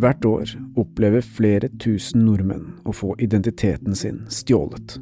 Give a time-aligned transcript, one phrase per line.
[0.00, 4.94] Hvert år opplever flere tusen nordmenn å få identiteten sin stjålet.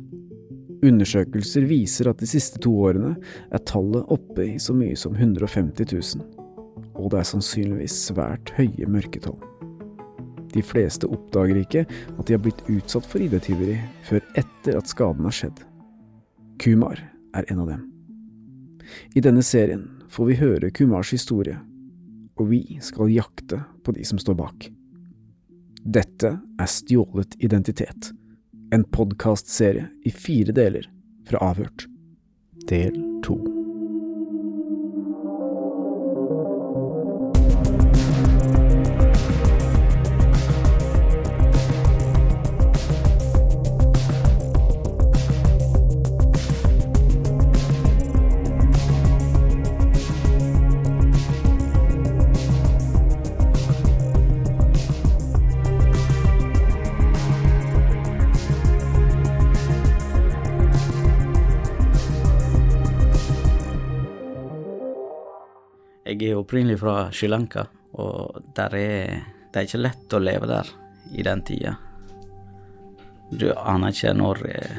[0.83, 3.13] Undersøkelser viser at de siste to årene
[3.55, 6.25] er tallet oppe i så mye som 150 000,
[6.99, 9.37] og det er sannsynligvis svært høye mørketall.
[10.55, 13.77] De fleste oppdager ikke at de har blitt utsatt for ID-tyveri
[14.09, 15.63] før etter at skaden har skjedd.
[16.59, 16.99] Kumar
[17.39, 17.85] er en av dem.
[19.15, 21.61] I denne serien får vi høre Kumars historie,
[22.41, 24.71] og vi skal jakte på de som står bak.
[25.89, 28.11] Dette er Stjålet identitet,
[28.75, 30.85] en podkastserie i fire deler
[31.31, 31.87] fra Avhørt.
[32.69, 33.58] Del to.
[66.49, 69.17] Opprinnelig fra Sri Lanka, og der er,
[69.53, 70.69] det er ikke lett å leve der
[71.13, 71.75] i den tida.
[73.29, 74.79] Du aner ikke når eh,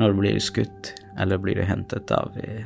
[0.00, 2.64] Når blir du skutt, eller blir du hentet av eh,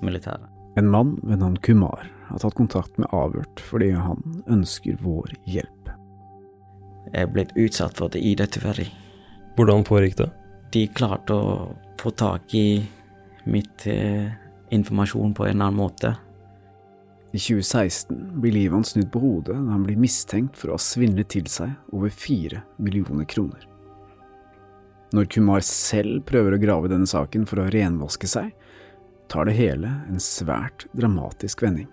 [0.00, 0.48] militæret.
[0.80, 5.90] En mann ved navn Kumar har tatt kontakt med Avhørt fordi han ønsker vår hjelp.
[7.12, 8.88] Jeg er blitt utsatt for et ID-tyveri.
[9.58, 10.30] Hvordan foregikk det?
[10.72, 11.52] De klarte å
[12.00, 12.80] få tak i
[13.44, 14.32] mitt eh,
[14.72, 16.14] informasjon på en annen måte.
[17.28, 20.80] I 2016 blir livet hans snudd på hodet da han blir mistenkt for å ha
[20.80, 23.66] svindlet til seg over fire millioner kroner.
[25.12, 28.50] Når Kumar selv prøver å grave denne saken for å renvaske seg,
[29.28, 31.88] tar det hele en svært dramatisk vending.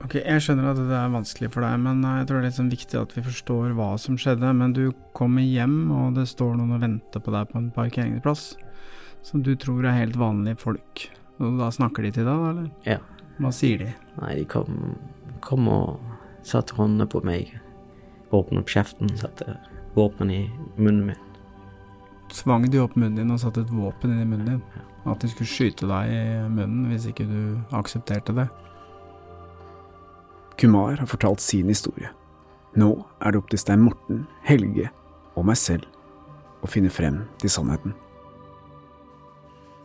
[0.00, 2.56] Ok, Jeg skjønner at det er vanskelig for deg, men jeg tror det er litt
[2.56, 4.52] sånn viktig at vi forstår hva som skjedde.
[4.56, 8.44] Men du kommer hjem, og det står noen og venter på deg på en parkeringsplass
[9.28, 11.04] som du tror er helt vanlige folk.
[11.40, 12.70] Og da snakker de til deg, da, eller?
[12.88, 12.98] Ja.
[13.40, 13.88] Hva sier de?
[14.20, 14.94] Nei, de kom,
[15.44, 16.00] kom og
[16.46, 17.54] satte håndene på meg.
[18.30, 19.56] Åpnet opp kjeften, satte
[19.96, 20.42] våpen i
[20.76, 21.26] munnen min.
[22.30, 24.84] Tvang de opp munnen din og satte et våpen inn i munnen din?
[25.08, 27.40] At de skulle skyte deg i munnen hvis ikke du
[27.74, 28.46] aksepterte det?
[30.60, 32.12] Kumar har fortalt sin historie.
[32.76, 32.92] Nå
[33.24, 34.90] er det opp til Stein Morten, Helge
[35.34, 35.88] og meg selv
[36.60, 37.96] å finne frem til sannheten.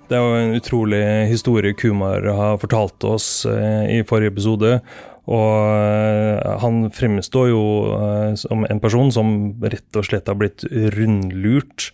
[0.05, 1.01] Det er jo en utrolig
[1.31, 4.77] historie Kumar har fortalt oss eh, i forrige episode.
[5.25, 7.63] Og eh, han fremstår jo
[7.95, 9.31] eh, som en person som
[9.65, 11.89] rett og slett har blitt rundlurt.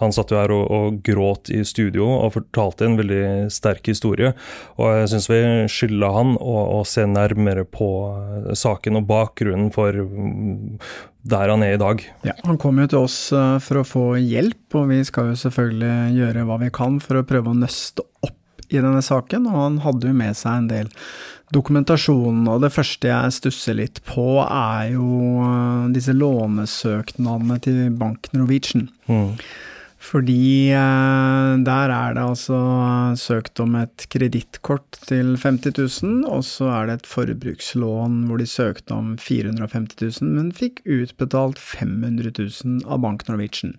[0.00, 4.32] Han satt jo her og, og gråt i studio og fortalte en veldig sterk historie.
[4.78, 5.40] Og jeg syns vi
[5.72, 7.88] skylder han å, å, se nærmere på
[8.58, 10.78] saken og bakgrunnen for mm,
[11.22, 12.02] der han er i dag.
[12.26, 15.40] Ja, Han kom jo til oss eh, for å få hjelp, og vi skal jo
[15.44, 18.38] selvfølgelig gjøre hva vi kan for å prøve å nøste opp
[18.72, 19.46] i denne saken.
[19.50, 20.90] Og han hadde jo med seg en del
[21.52, 28.30] dokumentasjon, og det første jeg stusser litt på, er jo eh, disse lånesøknadene til Bank
[28.34, 28.88] Norwegian.
[29.06, 29.36] Mm.
[30.02, 32.58] Fordi eh, der er det altså
[33.20, 38.48] søkt om et kredittkort til 50 000, og så er det et forbrukslån hvor de
[38.50, 43.76] søkte om 450 000, men fikk utbetalt 500 000 av Bank Norwegian.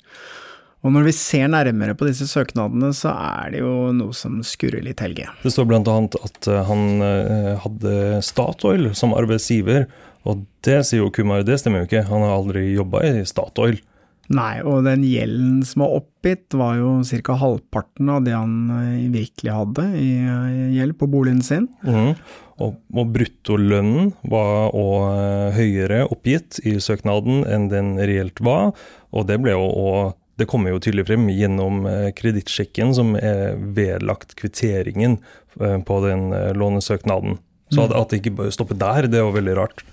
[0.84, 4.84] Og når vi ser nærmere på disse søknadene, så er det jo noe som skurrer
[4.84, 5.30] litt, Helge.
[5.44, 9.90] Det står blant annet at eh, han eh, hadde Statoil som arbeidsgiver,
[10.24, 12.08] og det sier jo Kumar, det stemmer jo ikke.
[12.08, 13.84] Han har aldri jobba i Statoil.
[14.32, 17.36] Nei, og den gjelden som var oppgitt, var jo ca.
[17.42, 20.08] halvparten av det han eh, virkelig hadde i
[20.78, 21.68] gjeld på boligen sin.
[21.84, 22.16] Mm.
[22.64, 28.72] Og, og bruttolønnen var òg høyere oppgitt i søknaden enn den reelt var,
[29.12, 31.84] og det ble jo òg det kommer jo tydelig frem gjennom
[32.18, 35.20] kredittsjekken som er vedlagt kvitteringen
[35.54, 36.24] på den
[36.58, 37.38] lånesøknaden.
[37.70, 39.84] Så at det ikke bør stoppe der, det er jo veldig rart.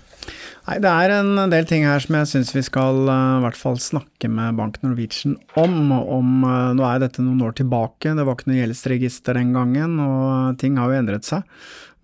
[0.67, 3.57] Nei, det er en del ting her som jeg syns vi skal uh, i hvert
[3.57, 5.77] fall snakke med Bank Norwegian om.
[5.91, 9.95] om uh, nå er dette noen år tilbake, det var ikke noe gjeldsregister den gangen,
[10.03, 11.47] og ting har jo endret seg.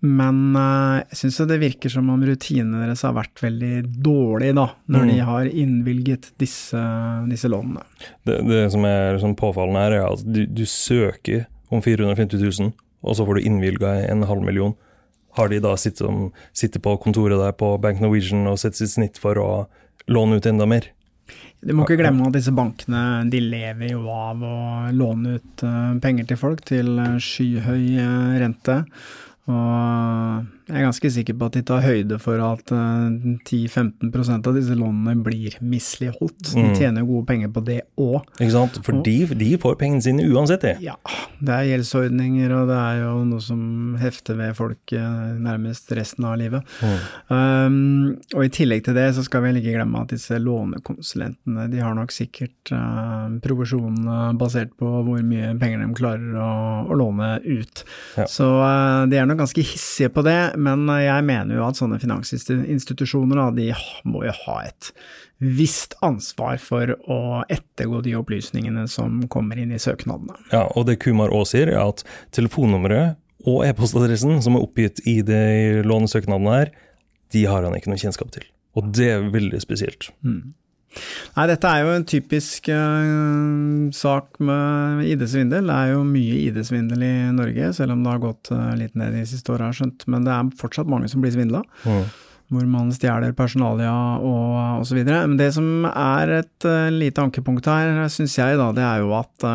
[0.02, 4.66] Men uh, jeg syns det virker som om rutinene deres har vært veldig dårlige, da,
[4.90, 5.12] når Mm.
[5.12, 6.82] de har innvilget disse,
[7.30, 7.86] disse lånene.
[8.26, 12.74] Det, det som er sånn påfallende her, er at du, du søker om 450 000,
[13.06, 14.74] og så får du innvilga en halv million.
[15.36, 19.38] Har de da sittet, på kontoret der på Bank Norwegian og sett sitt snitt for
[19.38, 19.50] å
[20.08, 20.88] låne ut enda mer?
[21.60, 24.58] Du må ikke glemme at disse bankene de lever jo av å
[24.94, 28.78] låne ut eh, penger til folk til skyhøy eh, rente.
[29.50, 34.54] Og jeg er ganske sikker på at de tar høyde for at eh, 10-15 av
[34.54, 36.52] disse lånene blir misligholdt.
[36.54, 36.74] De Mm.
[36.76, 38.22] tjener jo gode penger på det òg.
[38.38, 38.78] Ikke sant?
[38.84, 40.76] For Og- de, de får pengene sine uansett, de.
[40.84, 40.94] Ja,
[41.40, 46.24] det er gjeldsordninger, og det er jo noe som hefter ved folk eh, nærmest resten
[46.28, 46.62] av livet.
[47.30, 51.80] Um, og i tillegg til det så skal vi ikke glemme at disse lånekonsulentene de
[51.82, 56.50] har nok sikkert uh, provisjonene basert på hvor mye penger de klarer å,
[56.88, 57.84] å låne ut.
[58.18, 58.26] Ja.
[58.30, 61.78] Så uh, de er nok ganske hissige på det, men uh, jeg mener jo at
[61.78, 63.70] sånne finansinstitusjoner da, de
[64.08, 64.92] må jo ha et
[65.38, 70.34] visst ansvar for å ettergå de opplysningene som kommer inn i søknadene.
[70.50, 72.02] Ja, og det Kumar òg sier, er at
[72.34, 76.72] telefonnummeret og e-postadressen som er oppgitt i de lånesøknadene her,
[77.34, 78.46] de har han ikke noe kjennskap til.
[78.78, 80.10] Og det er veldig spesielt.
[81.36, 85.68] Nei, dette er jo en typisk uh, sak med ID-svindel.
[85.68, 89.14] Det er jo mye ID-svindel i Norge, selv om det har gått uh, litt ned
[89.16, 90.06] de siste åra, har skjønt.
[90.10, 91.62] Men det er fortsatt mange som blir svindla.
[91.84, 92.08] Mm.
[92.48, 93.92] Hvor man stjeler personalia
[94.24, 95.02] og osv.
[95.04, 99.12] Men det som er et uh, lite ankepunkt her, syns jeg, da, det er jo
[99.18, 99.48] at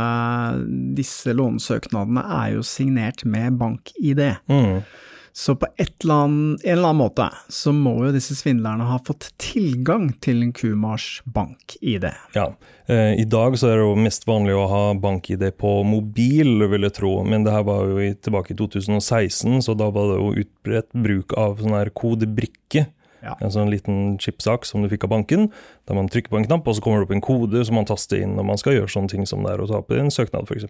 [0.96, 4.28] disse lånesøknadene er jo signert med bank-ID.
[4.52, 4.86] Mm.
[5.36, 9.32] Så på eller annet, en eller annen måte så må jo disse svindlerne ha fått
[9.42, 12.06] tilgang til Kumars bank-ID.
[12.36, 12.52] Ja.
[12.86, 16.86] Eh, I dag så er det jo mest vanlig å ha bank-ID på mobil, vil
[16.86, 20.20] jeg tro, men det her var jo i, tilbake i 2016, så da var det
[20.20, 22.86] jo utbredt bruk av sånn her kodebrikke.
[23.24, 23.38] Ja.
[23.40, 25.46] En sånn liten chipsak som du fikk av banken,
[25.88, 27.86] der man trykker på en knapp, og så kommer det opp en kode som man
[27.88, 30.12] taster inn når man skal gjøre sånne ting som det er å ta opp en
[30.12, 30.66] søknad, f.eks.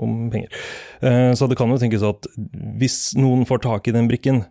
[0.00, 0.48] om penger.
[1.04, 2.26] Eh, Så det kan jo tenkes at
[2.80, 4.46] hvis noen får tak i den brikken,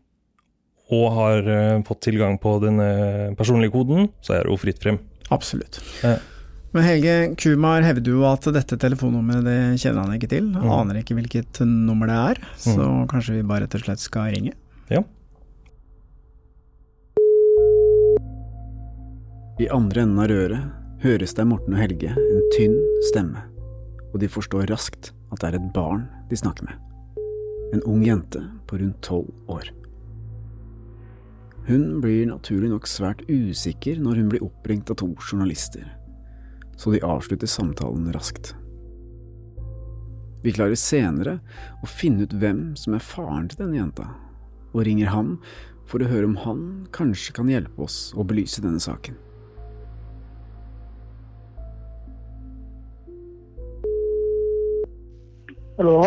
[0.90, 4.80] og har eh, fått tilgang på den eh, personlige koden, så er det jo fritt
[4.82, 4.98] frem.
[5.30, 5.78] Absolutt.
[6.06, 6.18] Eh.
[6.74, 10.52] Men Helge Kumar hevder jo at dette telefonnummeret det kjenner han ikke til.
[10.54, 10.74] Han Mm.
[10.80, 14.54] aner ikke hvilket nummer det er, så kanskje vi bare rett og slett skal ringe.
[14.90, 15.02] Ja.
[19.60, 22.78] I andre enden av røret høres det Morten og Helge en tynn
[23.10, 23.42] stemme,
[24.14, 26.78] og de forstår raskt at det er et barn de snakker med.
[27.76, 28.40] En ung jente
[28.72, 29.68] på rundt tolv år.
[31.68, 35.84] Hun blir naturlig nok svært usikker når hun blir oppringt av to journalister,
[36.80, 38.56] så de avslutter samtalen raskt.
[40.40, 41.42] Vi klarer senere
[41.84, 44.08] å finne ut hvem som er faren til denne jenta,
[44.72, 45.36] og ringer ham
[45.84, 49.20] for å høre om han kanskje kan hjelpe oss å belyse denne saken.
[55.80, 56.00] Hallo?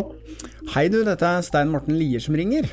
[0.74, 2.66] Hei du, dette er Stein Morten Lier som ringer.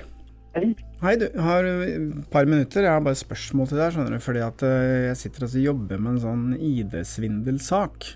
[0.51, 0.73] Hei.
[0.99, 2.83] Hei du, har et par minutter?
[2.83, 4.23] Jeg har bare spørsmål til deg, skjønner du.
[4.25, 8.09] Fordi at eh, jeg sitter og jobber med en sånn ID-svindelsak.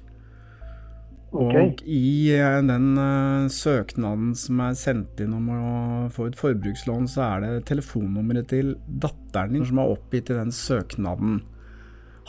[1.31, 1.55] Ok.
[1.61, 5.63] Og i eh, den uh, søknaden som er sendt inn om å
[6.11, 10.51] få et forbrukslån, så er det telefonnummeret til datteren din som er oppgitt i den
[10.51, 11.39] søknaden.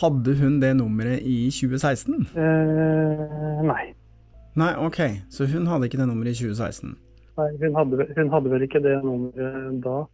[0.06, 2.30] Hadde hun det nummeret i 2016?
[2.38, 3.90] Uh, nei.
[4.54, 5.00] Nei, ok,
[5.34, 6.92] så hun hadde ikke det nummeret i 2016.
[7.38, 10.04] nei hun, hadde, hun hadde vel ikke det nummeret da?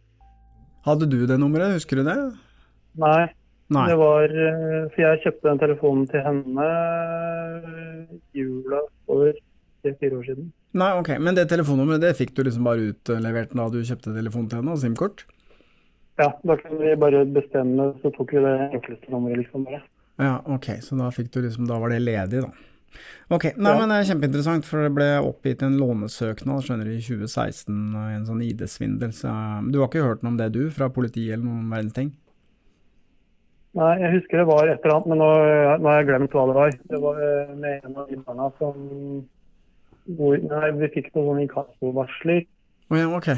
[0.87, 2.17] Hadde du det nummeret, husker du det?
[3.01, 3.29] Nei.
[3.71, 3.85] Nei.
[3.87, 6.65] Det var eh, For jeg kjøpte den telefonen til henne
[8.35, 9.29] i jula for
[9.85, 10.49] tre-fire år siden.
[10.81, 14.49] Nei, ok, men det telefonnummeret det fikk du liksom bare utlevert da du kjøpte telefon
[14.49, 15.23] til henne, og SIM-kort?
[16.19, 19.63] Ja, da kunne vi bare bestemme, så tok vi det enkleste nummeret, liksom.
[19.69, 19.81] bare.
[20.21, 22.70] Ja, ok, så da fikk du liksom, da var det ledig, da.
[23.31, 23.77] Ok, nei, Ja.
[23.79, 28.09] men det er kjempeinteressant, for det ble oppgitt en lånesøknad, skjønner du, i 2016, og
[28.15, 29.31] en sånn ID-svindel, så
[29.71, 32.11] du har ikke hørt noe om det du, fra politiet eller noen verdens ting?
[33.73, 35.29] Nei, jeg husker det var et eller annet, men nå,
[35.79, 36.73] nå har jeg glemt hva det var.
[36.91, 38.75] Det var eh, med en av de barna som
[40.11, 42.41] Nei, vi fikk noen sånne inkassovarsler.
[42.91, 43.29] Oh, ja, ok.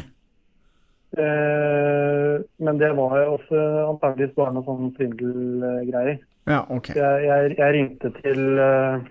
[1.22, 3.60] Eh, men det var også
[3.92, 6.18] antakeligvis bare noe sånn svindelgreier.
[6.50, 6.90] Ja, ok.
[6.98, 9.04] Jeg, jeg, jeg ringte til eh,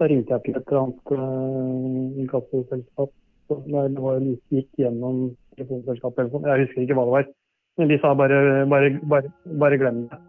[0.00, 3.12] Da ringte jeg til et eller annet uh, inkassoselskap.
[3.50, 4.16] Jo
[4.54, 5.22] gikk gjennom
[5.58, 6.34] telefonselskapet.
[6.46, 7.30] Jeg husker ikke hva det var.
[7.80, 8.40] Men de sa bare,
[8.70, 10.20] bare, bare, bare glem det.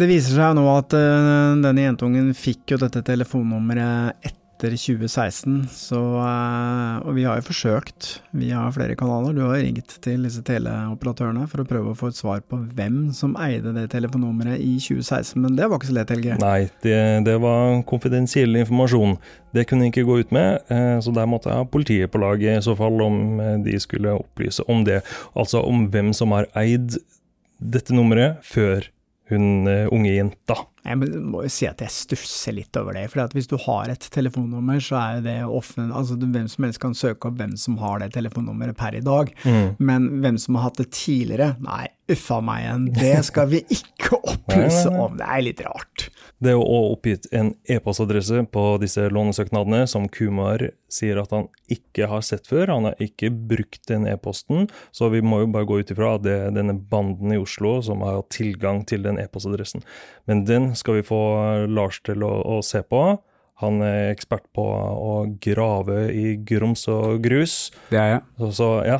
[0.00, 5.98] Det viser seg nå at eh, denne jentungen fikk jo dette telefonnummeret etter 2016, så
[6.20, 9.32] eh, Og vi har jo forsøkt via flere kanaler.
[9.32, 13.10] Du har ringt til disse teleoperatørene for å prøve å få et svar på hvem
[13.16, 16.36] som eide det telefonnummeret i 2016, men det var ikke så lett, Helge.
[16.42, 19.16] Nei, det, det var konfidensiell informasjon.
[19.56, 22.20] Det kunne jeg ikke gå ut med, eh, så der måtte jeg ha politiet på
[22.20, 25.00] laget i så fall, om eh, de skulle opplyse om det.
[25.32, 27.00] Altså om hvem som har eid
[27.60, 28.90] dette nummeret før
[29.30, 30.56] hun unge jenta.
[30.84, 33.06] Jeg må jo si at jeg stusser litt over det.
[33.12, 36.96] For hvis du har et telefonnummer, så er det offentlig Altså hvem som helst kan
[36.96, 39.32] søke opp hvem som har det telefonnummeret per i dag.
[39.44, 39.76] Mm.
[39.78, 42.88] Men hvem som har hatt det tidligere, nei, uffa meg igjen.
[42.96, 45.18] Det skal vi ikke opplyse om.
[45.20, 46.08] Det er litt rart.
[46.40, 51.50] Det er jo òg oppgitt en e-postadresse på disse lånesøknadene som Kumar sier at han
[51.70, 52.72] ikke har sett før.
[52.72, 56.24] Han har ikke brukt den e-posten, så vi må jo bare gå ut ifra at
[56.24, 59.84] det er denne banden i Oslo som har tilgang til den e-postadressen.
[60.30, 61.20] Men den skal vi få
[61.70, 63.02] Lars til å, å se på.
[63.60, 67.68] Han er ekspert på å grave i grums og grus.
[67.90, 68.22] Det er jeg.
[68.38, 68.96] Så, så ja.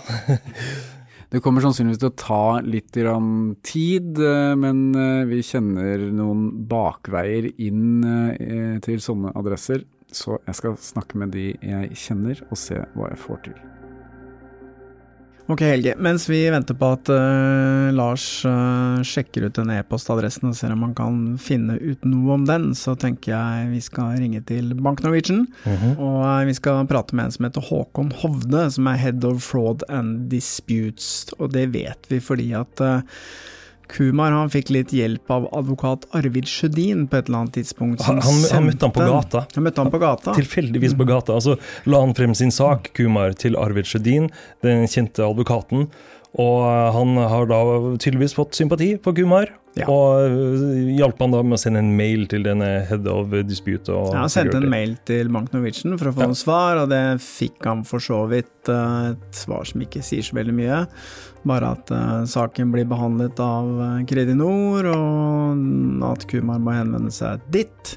[1.33, 7.53] det kommer sannsynligvis til å ta litt tid, eh, men eh, vi kjenner noen bakveier
[7.57, 9.87] inn eh, til sånne adresser.
[10.12, 13.61] Så jeg skal snakke med de jeg kjenner, og se hva jeg får til.
[15.50, 15.97] Ok, Helge.
[15.99, 20.85] Mens vi venter på at uh, Lars uh, sjekker ut den e-postadressen og ser om
[20.87, 25.02] han kan finne ut noe om den, så tenker jeg vi skal ringe til Bank
[25.02, 25.49] Norwegian.
[25.64, 25.99] Mm -hmm.
[25.99, 29.42] Og uh, vi skal prate med en som heter Håkon Hovde, som er Head of
[29.42, 31.35] Fraud and Disputes.
[31.38, 32.80] Og det vet vi fordi at
[33.90, 38.04] Kumar han fikk litt hjelp av advokat Arvid Sjødin på et eller annet tidspunkt.
[38.06, 39.44] Han, han, han, møtte han på gata.
[39.56, 40.37] Han møtte han på gata.
[40.38, 41.37] Tilfeldigvis på gata.
[41.40, 41.56] Altså
[41.90, 44.30] la han frem sin sak, Kumar, til Arvid Sjødin,
[44.66, 45.88] den kjente advokaten.
[46.38, 46.62] Og
[46.94, 47.61] han har da
[47.99, 49.87] tydeligvis fått sympati for Kumar, ja.
[49.87, 53.87] Og øh, hjalp han da med å sende en mail til denne head of dispute?
[53.95, 56.31] Og ja, han sendte en mail til Bank Norwegian for å få ja.
[56.33, 60.27] en svar, og det fikk han for så vidt øh, et svar som ikke sier
[60.27, 60.81] så veldig mye.
[61.49, 63.71] Bare at uh, saken blir behandlet av
[64.11, 67.95] Kredinor, og at Kumar må henvende seg dit.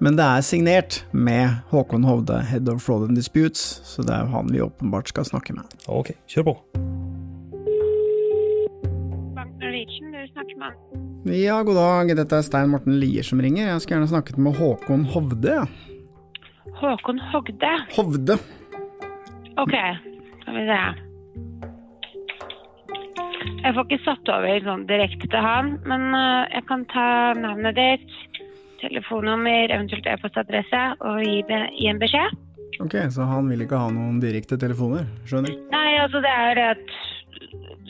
[0.00, 4.24] Men det er signert med Håkon Hovde, head of fraud and disputes, så det er
[4.24, 5.76] jo han vi åpenbart skal snakke med.
[5.92, 6.56] Ok, kjør på.
[9.36, 10.95] Bank Norwegian, du snakker med
[11.34, 12.10] ja, god dag.
[12.18, 13.66] Dette er Stein Morten Lier som ringer.
[13.66, 15.56] Jeg skulle gjerne snakket med Håkon Hovde.
[16.76, 17.72] Håkon Hogde?
[17.96, 18.36] Hovde.
[19.56, 19.74] Ok,
[20.42, 20.80] skal vi se.
[23.64, 27.78] Jeg får ikke satt over sånn direkte til han, men uh, jeg kan ta navnet
[27.78, 28.44] ditt,
[28.82, 32.36] telefonnummer, eventuelt e-postadresse og gi, gi, en beskjed.
[32.84, 35.56] Ok, så han vil ikke ha noen direkte telefoner, skjønner?
[35.72, 36.96] Nei, altså det er det at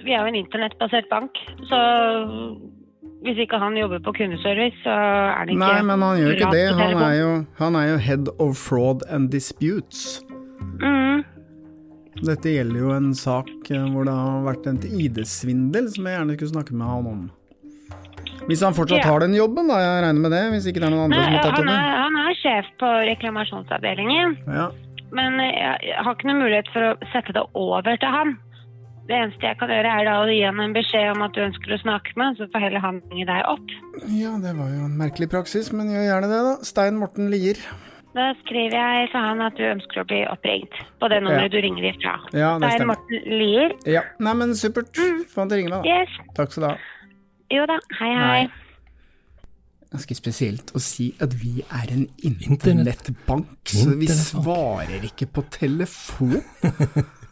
[0.06, 1.80] vi er jo en internettbasert bank, så
[3.24, 6.50] hvis ikke han jobber på kundeservice, så er det ikke Nei, men han gjør ikke
[6.52, 6.66] det.
[6.76, 10.20] Han er, jo, han er jo head of fraud and disputes.
[10.82, 11.24] Mm.
[12.24, 16.38] Dette gjelder jo en sak eh, hvor det har vært en ID-svindel, som jeg gjerne
[16.38, 17.26] skulle snakke med han om.
[18.46, 19.10] Hvis han fortsatt ja.
[19.10, 19.80] har den jobben, da.
[19.82, 20.42] Jeg regner med det.
[20.54, 21.94] Hvis ikke det er noen andre Nei, som har tatt over.
[22.06, 24.36] Han er sjef på reklamasjonsavdelingen.
[24.46, 24.66] Ja.
[25.16, 28.36] Men jeg har ikke noen mulighet for å sette det over til han.
[29.06, 31.44] Det eneste jeg kan gjøre, er da å gi han en beskjed om at du
[31.44, 33.74] ønsker å snakke med så får heller han ringe deg opp.
[34.10, 36.54] Ja, det var jo en merkelig praksis, men gjør gjerne det, da.
[36.66, 37.60] Stein Morten Lier.
[38.16, 41.54] Da skriver jeg til han at du ønsker å bli oppringt på det nummeret ja.
[41.54, 42.14] du ringer ifra.
[42.34, 43.74] Ja, det Stein Morten Lier.
[43.86, 44.90] Ja, nei, men supert.
[44.98, 45.20] Mm.
[45.30, 46.00] Få han til å ringe meg, da.
[46.00, 46.16] Yes.
[46.38, 46.76] Takk skal du ha.
[47.54, 47.76] Jo da.
[48.00, 48.40] Hei, hei.
[49.92, 56.40] Ganske spesielt å si at vi er en internettbank, så vi svarer ikke på telefon.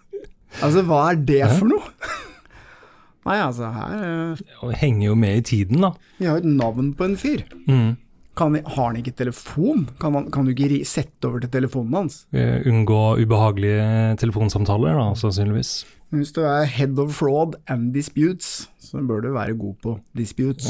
[0.63, 1.91] Altså, hva er det for noe?
[3.25, 4.01] Nei, altså, her
[4.37, 5.95] uh, Det henger jo med i tiden, da.
[6.19, 7.45] Vi har jo et navn på en fyr.
[7.65, 7.95] Mm.
[8.35, 9.87] Kan, har han ikke telefon?
[10.03, 12.25] Kan, han, kan du ikke sette over til telefonen hans?
[12.35, 15.85] unngå ubehagelige telefonsamtaler, da, sannsynligvis.
[16.15, 20.69] Hvis du er head of fraud and disputes, så bør du være god på disputes.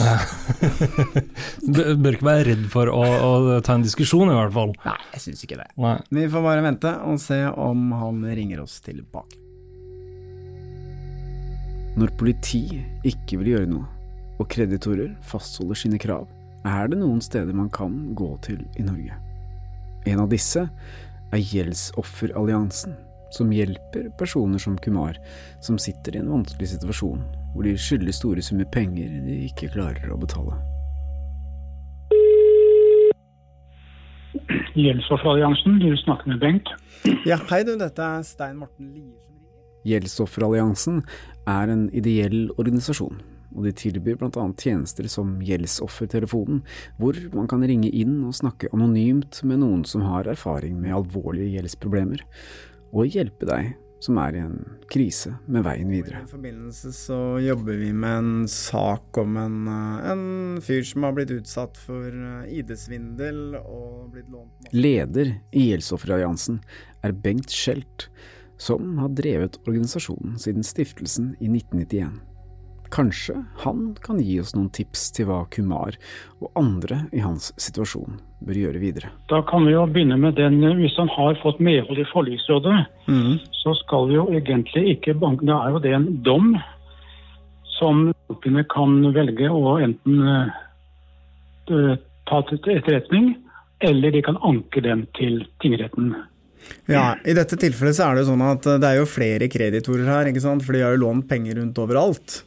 [1.61, 3.33] du bør ikke være redd for å, å,
[3.65, 4.75] ta en diskusjon, i hvert fall.
[4.87, 5.71] Nei, jeg syns ikke det.
[5.81, 5.97] Nei.
[6.17, 9.44] Vi får bare vente og se om han ringer oss tilbake.
[11.95, 12.65] Når politi
[13.07, 13.87] ikke vil gjøre noe,
[14.43, 16.27] og kreditorer fastholder sine krav,
[16.67, 19.15] er det noen steder man kan gå til i Norge.
[20.11, 22.97] En av disse er Gjeldsofferalliansen,
[23.35, 25.21] som hjelper personer som Kumar,
[25.63, 27.23] som sitter i en vanskelig situasjon
[27.55, 30.59] hvor de skylder store summer penger de ikke klarer å betale.
[34.75, 36.75] Gjeldsofferalliansen, du snakker med Bengt.
[37.23, 39.34] Ja, hei du, dette er Stein Morten Lier som ringer.
[39.85, 41.03] Gjeldsofferalliansen
[41.51, 43.21] er en ideell organisasjon,
[43.55, 46.63] og de tilbyr annet tjenester som Gjeldsoffertelefonen,
[46.99, 51.59] hvor man kan ringe inn og snakke anonymt med noen som har erfaring med alvorlige
[51.59, 52.25] gjeldsproblemer,
[52.95, 53.75] og hjelpe deg
[54.05, 54.57] som er i en
[54.93, 56.21] krise med veien videre.
[56.27, 61.15] I forbindelse så jobber vi med en sak om en, eh, en fyr som har
[61.17, 66.61] blitt utsatt for eh, ID-svindel og blitt lånt Leder i Gjeldsofferalliansen
[67.05, 68.09] er Bengt Skjelt,
[68.59, 72.21] som har drevet organisasjonen siden stiftelsen i 1991.
[72.95, 75.97] Kanskje han kan gi oss noen tips til hva Kumar
[76.39, 79.11] og andre i hans situasjon bør gjøre videre.
[79.33, 82.77] Da kan vi jo begynne med den Hvis han har fått medhold i forliksrådet,
[83.09, 83.41] mm.
[83.63, 86.55] så skal vi jo egentlig ikke banke Da er jo det en dom
[87.75, 91.97] som bankene kan velge å enten uh,
[92.29, 93.33] ta til etterretning,
[93.83, 96.15] eller de kan anke den til tingretten.
[96.91, 100.11] Ja, I dette tilfellet så er det jo sånn at det er jo flere kreditorer
[100.11, 100.65] her, ikke sant?
[100.65, 102.43] for de har jo lånt penger rundt overalt.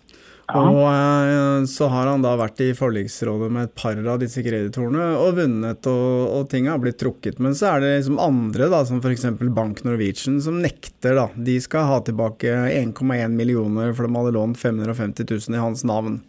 [0.48, 0.62] Ja.
[0.64, 5.10] Og eh, så har han da vært i forliksrådet med et par av disse kreditorene
[5.20, 7.42] og vunnet, og, og ting har blitt trukket.
[7.44, 9.28] Men så er det liksom andre, da, som f.eks.
[9.58, 11.18] Bank Norwegian, som nekter.
[11.20, 11.28] da.
[11.36, 16.22] De skal ha tilbake 1,1 millioner, for de hadde lånt 550 000 i hans navn.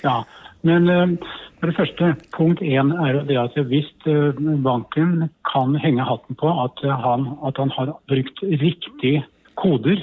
[0.00, 0.22] Ja,
[0.66, 4.34] men uh, for det første, punkt én er det at hvis uh,
[4.64, 9.24] banken kan henge hatten på at, uh, han, at han har brukt riktige
[9.58, 10.02] koder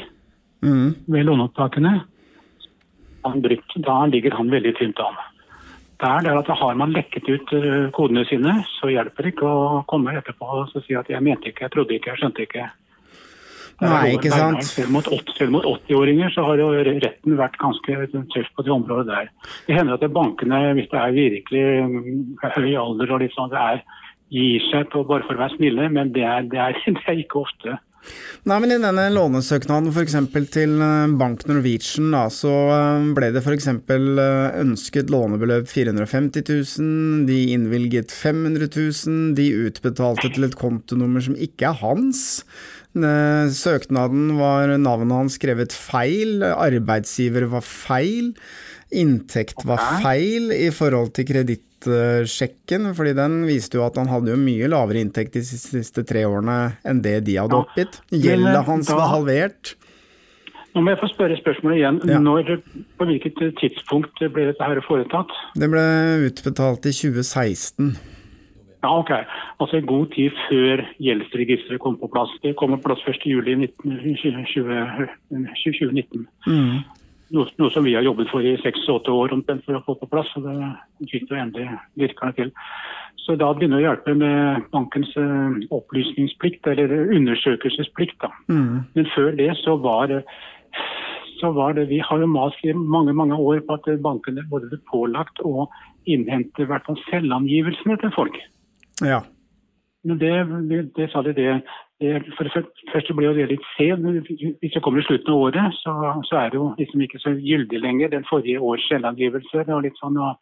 [0.61, 0.95] mm.
[1.07, 2.01] ved låneopptakene,
[3.25, 5.17] han brukt, da ligger han veldig tynt an.
[6.03, 9.83] Der, der at Har man lekket ut eh, kodene sine, så hjelper det ikke å
[9.87, 12.69] komme etterpå og si at 'jeg mente ikke, jeg trodde ikke, jeg skjønte ikke'.
[13.83, 14.63] Nei, ikke sant?
[14.63, 16.69] Selv mot 80-åringer så har jo
[17.03, 17.97] retten vært ganske
[18.31, 19.31] tøff på det området der.
[19.67, 21.65] Det hender at bankene, hvis det er virkelig
[22.55, 23.83] høy alder og litt sånn, det er
[24.33, 27.21] gir seg på bare for å være snille, men det er, det er, det er
[27.25, 27.77] ikke ofte.
[28.45, 30.05] Nei, men I denne lånesøknaden for
[30.53, 33.67] til eh, Bank Norwegian, da, så eh, ble det f.eks.
[33.71, 41.37] Eh, ønsket lånebeløp 450 000, de innvilget 500 000, de utbetalte til et kontonummer som
[41.47, 42.43] ikke er hans.
[42.95, 48.31] Søknaden var navnet hans skrevet feil, arbeidsgiver var feil,
[48.95, 54.39] inntekt var feil i forhold til kredittsjekken, fordi den viste jo at han hadde jo
[54.39, 57.99] mye lavere inntekt de siste tre årene enn det de hadde oppgitt.
[58.13, 59.75] Gjelda eh, hans var halvert.
[60.75, 62.01] Nå må jeg få spørre spørsmålet igjen.
[62.11, 62.17] Ja.
[62.19, 62.57] Når,
[62.99, 65.31] på hvilket tidspunkt ble dette her foretatt?
[65.55, 65.85] Det ble
[66.27, 67.95] utbetalt i 2016.
[68.85, 69.11] Ja, ok.
[69.59, 72.29] Altså en god tid før gjeldsregisteret kom på plass.
[72.43, 73.71] Det kom på plass 1.7.2019.
[75.31, 76.27] 2019.
[76.45, 76.83] Mm.
[77.33, 80.11] Noe, noe, som vi har jobbet for i seks-åtte år omtrent for å få på
[80.11, 80.29] plass.
[80.37, 82.53] og Det fikk jo endelig virkerne til.
[83.25, 88.19] Så da begynner å hjelpe med bankens uh, opplysningsplikt, eller undersøkelsesplikt.
[88.21, 88.29] da.
[88.53, 88.85] Mm.
[88.93, 90.13] Men før det så var,
[91.41, 94.69] så var det Vi har jo mast i mange mange år på at bankene både
[94.69, 95.65] ble pålagt å
[96.05, 98.37] innhente i hvert fall selvangivelsene til folk.
[99.03, 99.23] Ja.
[100.05, 100.31] Men det,
[100.69, 101.61] det, det sa de det
[102.35, 104.03] for det første blir det litt sen.
[104.59, 105.93] Hvis det kommer i slutten av året, så,
[106.27, 108.11] så, er det jo liksom ikke så gyldig lenger.
[108.11, 110.19] Den forrige års selvangivelse og litt sånn.
[110.19, 110.35] Og,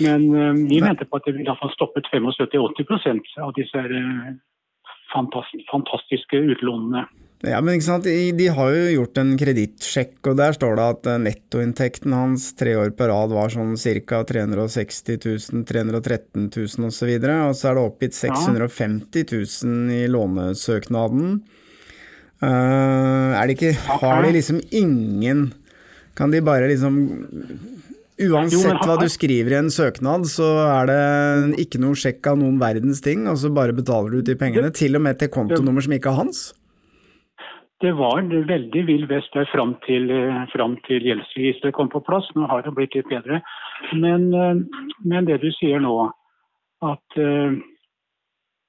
[0.00, 4.32] men um, vi mente på at det ville iallfall stoppet 75-80% av disse uh,
[5.12, 7.04] fantastiske utlånene.
[7.44, 8.06] Ja, men ikke sant?
[8.06, 12.72] De har jo gjort en kredittsjekk, og der står det at eh, nettoinntekten hans tre
[12.80, 13.74] år på rad var sånn
[14.08, 14.22] ca.
[14.30, 21.36] 360 000, 313 000 osv., og så er det oppgitt 650 000 i lånesøknaden.
[22.44, 25.44] Uh, er det ikke Har de liksom ingen
[26.18, 26.96] Kan de bare liksom
[28.20, 32.60] Uansett hva du skriver i en søknad, så er det ikke noe sjekk av noen
[32.60, 35.82] verdens ting, og så bare betaler du ut de pengene, til og med til kontonummer
[35.82, 36.44] som ikke er hans?
[37.82, 42.28] Det var veldig vill vest der fram til, eh, fram til gjeldsregisteret kom på plass.
[42.34, 43.40] Nå har det blitt litt bedre.
[43.92, 44.54] Men, eh,
[45.04, 46.10] men det du sier nå,
[46.84, 47.54] at uh,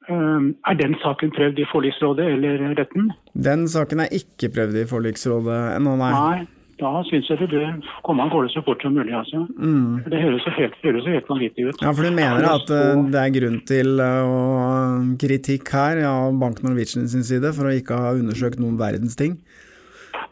[0.08, 3.10] er den saken prøvd i forliksrådet eller retten?
[3.34, 6.12] Den saken er ikke prøvd i forliksrådet ennå, nei.
[6.14, 6.46] nei.
[6.76, 9.14] Da syns jeg det bør komme av gårde så fort som mulig.
[9.16, 9.46] altså.
[9.56, 10.02] Mm.
[10.12, 11.78] Det høres jo helt, høres helt vanvittig ut.
[11.80, 16.34] Ja, For du mener at uh, det er grunn til uh, kritikk her av ja,
[16.42, 19.40] Bank Norwegian sin side for å ikke ha undersøkt noen verdens ting?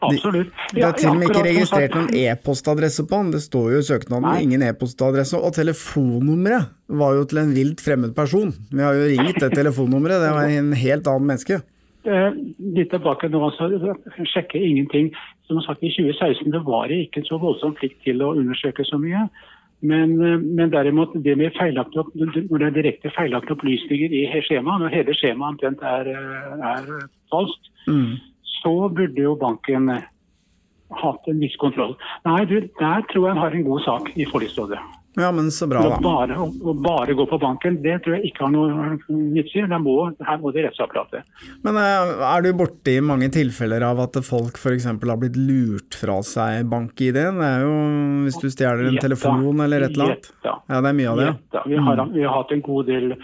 [0.04, 0.52] Absolutt.
[0.72, 3.32] De, det er til og med ikke registrert noen e-postadresse på den.
[3.34, 4.38] Det står jo i søknaden Nei.
[4.44, 5.40] ingen e-postadresse.
[5.40, 8.52] Og telefonnummeret var jo til en vilt fremmed person.
[8.72, 11.62] Vi har jo ringt det telefonnummeret, det var en helt annen menneske.
[12.04, 12.34] Eh,
[12.76, 13.94] litt tilbake nå, altså,
[14.28, 15.10] sjekke ingenting.
[15.48, 18.98] Som sagt, I 2016 det var det ikke så voldsom plikt til å undersøke så
[19.00, 19.24] mye.
[19.80, 24.84] Men, eh, men derimot det med feilaktig, når det er direkte feilaktige opplysninger i skjemaet,
[24.84, 28.20] når hele skjemaet omtrent er, eh, er falskt, mm.
[28.60, 29.88] så burde jo banken
[30.94, 31.96] hatt en viss kontroll.
[32.28, 34.78] Nei, du, der tror jeg han har en god sak i forliksrådet.
[35.16, 35.98] Ja, men så bra, Å da.
[36.02, 39.44] bare, å, å bare gå på banken, det tror jeg ikke har noe i.
[39.84, 39.94] Må,
[40.26, 41.28] her må det rettsapparatet.
[41.66, 44.88] Men eh, er du borti mange tilfeller av at folk f.eks.
[44.90, 47.40] har blitt lurt fra seg bank-ID-en?
[47.40, 47.78] Det er jo
[48.26, 50.30] hvis du stjeler en telefon eller et eller annet.
[50.44, 51.32] Ja, det er mye av det.
[51.70, 53.14] Vi, har, vi har hatt en god del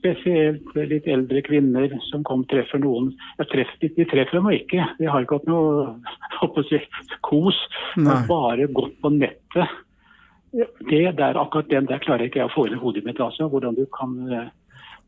[0.00, 3.12] spesielt litt eldre kvinner som kom treffer noen.
[3.52, 4.86] Treff, de, treffer dem ikke.
[5.00, 6.80] De har ikke hatt noe si,
[7.26, 7.58] kos.
[7.96, 9.78] De har bare gått på nettet.
[10.52, 13.20] Det der, akkurat den der klarer ikke jeg å få inn i hodet mitt.
[13.20, 14.48] altså, Hvordan du kan, eh,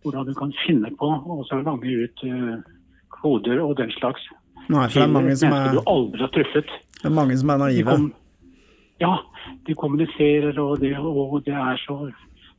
[0.02, 2.56] hvordan du kan finne på å lange ut eh,
[3.10, 4.22] koder og den slags.
[4.68, 6.74] Nei, for det er mange som er, du aldri har truffet.
[7.00, 7.96] det er, mange som er naive.
[9.02, 9.14] ja,
[9.66, 12.04] de kommuniserer, og det, og det er så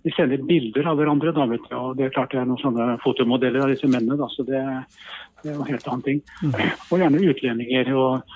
[0.04, 1.76] De sender bilder av hverandre, da, vet du.
[1.80, 4.60] Og det er klart det er noen sånne fotomodeller av disse mennene, da, så det,
[5.40, 6.20] det er en helt annen ting.
[6.92, 8.34] Og gjerne utlendinger og,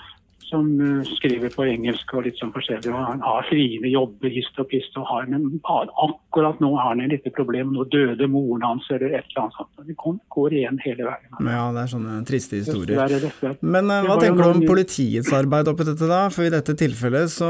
[0.49, 2.91] som eh, skriver på engelsk og litt sånn forskjellig.
[2.93, 7.01] og Han har fine jobber, hist og pist, og har, men akkurat nå har han
[7.05, 7.73] et lite problem.
[7.75, 9.87] Nå døde moren hans, eller et eller annet sånt.
[9.87, 9.95] Det
[10.37, 11.51] går igjen hele veien.
[11.51, 13.27] Ja, det er sånne triste historier.
[13.61, 16.23] Men eh, hva tenker du om politiets arbeid oppi dette da?
[16.33, 17.49] For i dette tilfellet så,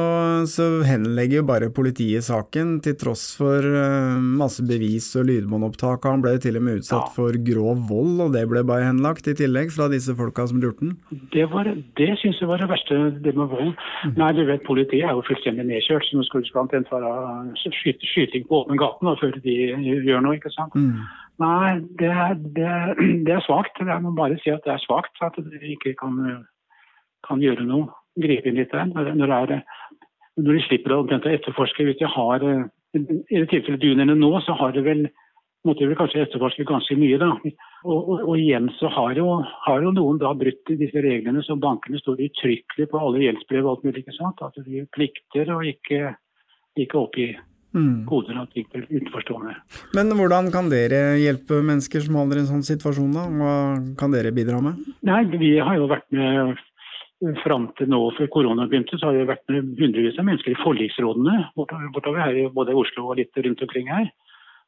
[0.50, 6.06] så henlegger jo bare politiet saken, til tross for eh, masse bevis og lydbåndopptak.
[6.10, 7.14] Han ble til og med utsatt Ja.
[7.14, 10.82] for grov vold, og det ble bare henlagt i tillegg fra disse folka som lurte
[10.86, 10.96] den.
[11.34, 11.68] Det, var,
[12.00, 13.76] det syns jeg var det verste, det demonstrasjonen.
[13.76, 14.18] vold.
[14.18, 18.04] Nei, du vet, Politiet er jo fullstendig nedkjørt, så nå skulle blant annet være skyt,
[18.04, 19.56] skyting på åpen gate før de
[20.08, 20.36] gjør noe.
[20.36, 20.76] ikke sant?
[21.42, 22.72] Nei, det er, det,
[23.28, 23.80] det er svakt.
[23.80, 26.18] Jeg må bare si at det er svakt at de ikke kan,
[27.28, 27.92] kan gjøre noe.
[28.18, 28.90] Gripe inn litt der.
[28.90, 29.64] Når, det er,
[30.42, 31.86] når de slipper å etterforske.
[31.86, 32.66] Hvis de har eh,
[32.98, 35.08] I det tilfellet dunene nå, så har de vel
[35.68, 37.20] måtte vel kanskje etterforske ganske mye.
[37.22, 37.32] da.
[37.84, 39.28] Og, og, og igjen så har jo,
[39.68, 43.76] har jo noen da brutt disse reglene som bankene står uttrykkelig på alle gjeldsbrev og
[43.76, 44.06] alt mulig.
[44.06, 44.42] ikke sant?
[44.44, 46.16] At de plikter å ikke,
[46.80, 47.30] ikke oppgi
[48.08, 49.54] koder og ting til utenforstående.
[49.98, 53.26] Men hvordan kan dere hjelpe mennesker som havner i en sånn situasjon, da?
[53.28, 53.54] Hva
[54.00, 54.80] kan dere bidra med?
[55.06, 56.58] Nei, vi har jo vært med
[57.44, 60.60] fram til nå før korona begynte, så har vi vært med hundrevis av mennesker i
[60.62, 64.12] forliksrådene bortover, bortover her, i både i Oslo og litt rundt omkring her.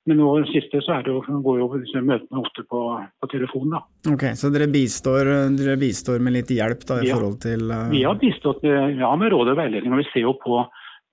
[0.07, 2.79] Men nå siste så er det jo, går jo disse møtene ofte på,
[3.19, 3.73] på telefon.
[3.75, 3.81] da.
[4.13, 7.17] Ok, Så dere bistår, dere bistår med litt hjelp da, i Ja.
[7.17, 7.89] forhold til uh...
[7.91, 10.63] Vi har bistått ja, med råd og veiledning, og vi ser jo på,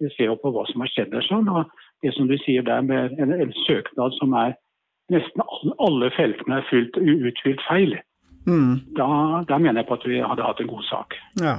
[0.01, 1.27] vi ser jo på hva som har skjedd der.
[1.29, 1.67] sånn, og
[2.05, 4.55] Det som du sier der med en, en søknad som er
[5.13, 5.43] nesten
[5.79, 7.95] alle, feltene er fylt, utfylt feil,
[8.47, 9.07] mm, da,
[9.49, 11.17] da mener jeg på at vi hadde hatt en god sak.
[11.41, 11.59] Ja.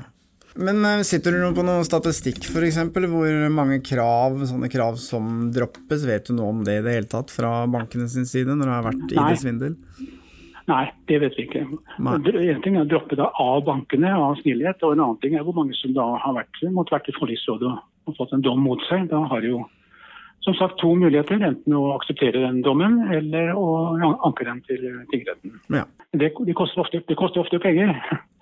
[0.58, 6.06] Men eh, sitter du på noen statistikk f.eks., hvor mange krav, sånne krav som droppes?
[6.10, 8.78] Vet du noe om det i det hele tatt fra bankene sin side, når det
[8.78, 9.76] har vært i ID-svindel?
[10.68, 11.64] Nei, det vet vi ikke.
[12.04, 12.18] Nei.
[12.52, 15.46] En ting er å droppe det av bankene av snillhet, og en annen ting er
[15.48, 17.72] hvor mange som da har vært, måtte vært i forliksrådet
[18.08, 19.08] og fått en dom mot seg.
[19.12, 19.62] Da har de jo
[20.44, 23.68] som sagt to muligheter, enten å akseptere den dommen eller å
[24.28, 25.56] anke den til tingretten.
[25.76, 25.84] Ja.
[26.12, 27.96] Det, det, koster ofte, det koster ofte penger.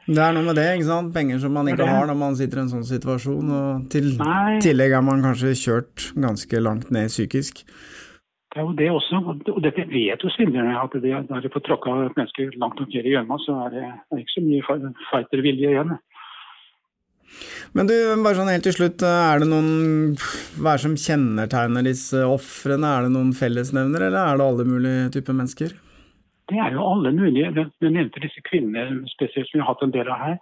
[0.05, 1.13] Det er noe med det, ikke sant?
[1.15, 3.47] Penger som man ikke har når man sitter i en sånn situasjon.
[3.57, 4.59] Og til Nei.
[4.61, 7.63] tillegg er man kanskje kjørt ganske langt ned psykisk.
[8.55, 9.19] Det er jo det også,
[9.51, 10.77] og dette vet jo svindlerne.
[10.79, 13.83] at det, Når de får tråkka et menneske langt ned i gjørma, så er det,
[14.13, 15.97] er ikke så mye fi- fightervilje igjen.
[17.73, 21.83] Men du, bare sånn helt til slutt, er det noen Hva er det som kjennetegner
[21.83, 22.85] disse ofrene?
[22.85, 25.73] Er det noen fellesnevner, eller er det alle mulige typer mennesker?
[26.49, 27.51] Det er jo alle mulige.
[27.81, 30.35] Du nevnte disse kvinnene spesielt som vi har hatt en del av her.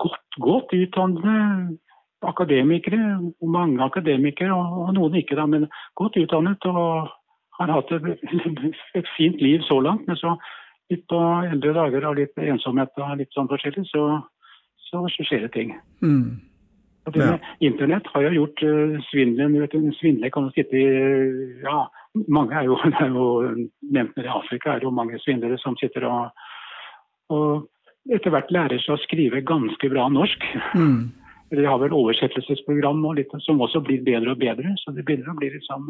[0.00, 1.78] Godt, godt utdannede
[2.24, 5.66] akademikere, mange akademikere, og, noen ikke, da, men
[6.00, 7.10] godt utdannet og
[7.58, 10.06] har hatt et, fint liv så langt.
[10.08, 10.34] Men så
[10.92, 14.08] litt på eldre dager og litt ensomhet og litt sånn forskjellig, så,
[14.88, 15.76] så skjer det ting.
[16.04, 16.40] Mm.
[17.12, 17.34] Ja.
[17.60, 20.86] Internett har jo gjort uh, svindelen svindler kan sitte i
[21.60, 21.82] ja,
[22.28, 23.28] mange er jo, det er jo
[23.82, 26.48] nevnt nede i Afrika er det jo mange svindlere som sitter og,
[27.34, 30.42] og etter hvert lærer seg å skrive ganske bra norsk.
[30.76, 31.12] Mm.
[31.54, 34.74] De har vel oversettelsesprogram og litt, som også blir bedre og bedre.
[34.82, 35.88] Så det begynner å bli liksom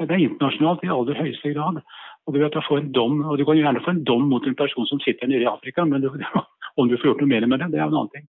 [0.00, 1.82] Det er internasjonalt i aller høyeste grad.
[2.24, 4.46] Og du vet å få en dom, og du kan gjerne få en dom mot
[4.46, 6.08] en person som sitter nede i Afrika, men du,
[6.80, 8.28] om du får gjort noe mer med det, det er jo en annen ting.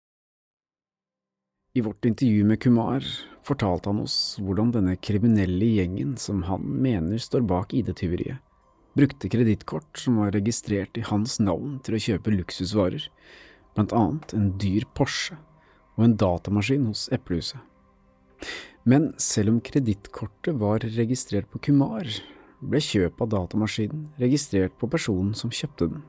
[1.73, 3.05] I vårt intervju med Kumar
[3.45, 8.39] fortalte han oss hvordan denne kriminelle gjengen som han mener står bak ID-tyveriet,
[8.97, 13.05] brukte kredittkort som var registrert i hans navn til å kjøpe luksusvarer,
[13.77, 15.37] blant annet en dyr Porsche
[15.93, 17.61] og en datamaskin hos Eplehuset.
[18.89, 22.09] Men selv om kredittkortet var registrert på Kumar,
[22.59, 26.01] ble kjøp av datamaskinen registrert på personen som kjøpte den,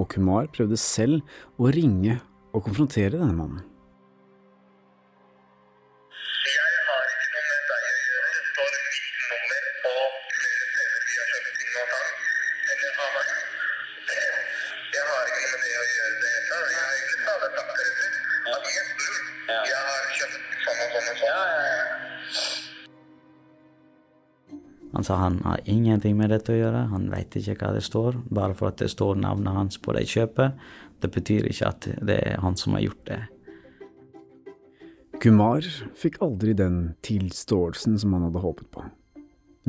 [0.00, 1.20] og Kumar prøvde selv
[1.60, 2.22] å ringe
[2.54, 3.66] og konfrontere denne mannen.
[24.92, 28.16] Han sa han har ingenting med dette å gjøre, han vet ikke hva det står.
[28.34, 30.56] Bare for at det står navnet hans på det kjøpet,
[30.98, 33.20] det betyr ikke at det er han som har gjort det.
[35.22, 35.66] Kumar
[35.98, 38.84] fikk aldri den tilståelsen som han hadde håpet på.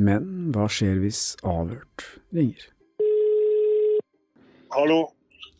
[0.00, 2.68] Men hva skjer hvis avhørt ringer?
[4.70, 5.02] Hallo.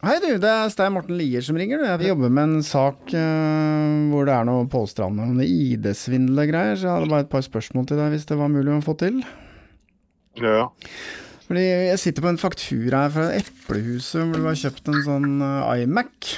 [0.01, 1.83] Hei du, det er Stein Morten Lier som ringer.
[1.85, 6.79] Jeg jobber med en sak uh, hvor det er noe påstrand om ID-svindel og greier,
[6.81, 8.95] så jeg hadde bare et par spørsmål til deg hvis det var mulig å få
[9.03, 9.19] til.
[10.41, 10.71] Ja.
[11.45, 15.29] Fordi jeg sitter på en faktura her fra Eplehuset hvor du har kjøpt en sånn
[15.45, 16.31] eh, iMac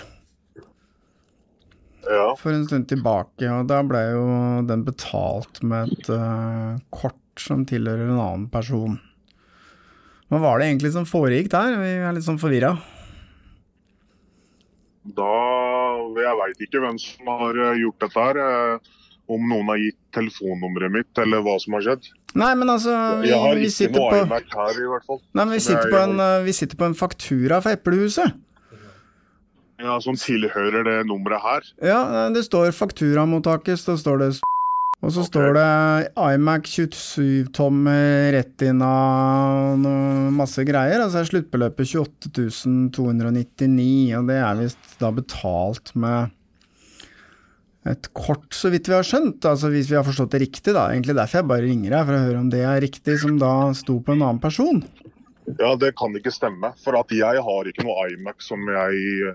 [2.09, 2.33] Ja.
[2.40, 4.25] for en stund tilbake, og da ble jo
[4.66, 8.98] den betalt med et uh, kort som tilhører en annen person.
[10.33, 11.79] Hva var det egentlig som foregikk der?
[11.79, 12.75] Vi er litt sånn forvirra.
[15.04, 15.28] Da
[16.22, 18.38] Jeg veit ikke hvem som har eh, gjort dette her.
[18.38, 18.78] eh,
[19.32, 22.08] Om noen har gitt telefonnummeret mitt, eller hva som har skjedd.
[22.34, 22.90] Nei, men altså,
[23.22, 25.20] vi, Jeg har vi ikke sitter noe på iMac her, i hvert fall.
[25.32, 28.34] Nei, men vi sitter, jeg- på en, eh, vi sitter på en faktura fra Eplehuset.
[29.82, 31.62] Ja, Som tilhører det nummeret her.
[31.82, 34.28] Ja, det står fakturamottaket, så står det
[35.02, 35.70] Og så står det
[36.14, 37.88] iMac 27-tom
[38.36, 38.90] Retina
[39.74, 41.02] noe masse greier.
[41.02, 41.90] Altså er sluttbeløpet
[42.30, 46.30] 28.299, og det er visst da betalt med
[47.90, 49.42] et kort, så vidt vi har skjønt.
[49.48, 50.86] Altså hvis vi har forstått det riktig, da.
[50.92, 53.54] Egentlig derfor jeg bare ringer deg, for å høre om det er riktig, som da
[53.74, 54.84] sto på en annen person.
[55.58, 56.70] Ja, Det kan ikke stemme.
[56.78, 59.34] For at jeg har ikke noe iMac som jeg,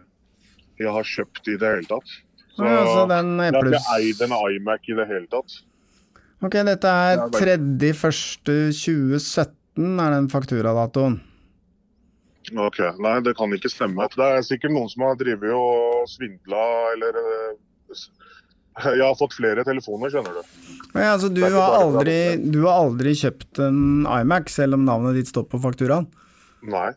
[0.79, 2.15] jeg har kjøpt i det hele tatt.
[2.57, 5.49] Så Ja, så den jeg har ikke eid en iMac i det hele tatt.
[6.41, 11.19] Ok, dette er 3.1.2017 er den fakturadatoen.
[12.55, 14.07] Ok, Nei, det kan ikke stemme.
[14.13, 17.53] Det er sikkert noen som har drevet og svindla eller eh,
[18.93, 20.41] Jeg har fått flere telefoner, skjønner du.
[20.93, 25.29] Ja, altså, du, har aldri, du har aldri kjøpt en iMac, selv om navnet ditt
[25.33, 26.07] står på fakturaen?
[26.69, 26.91] Nei.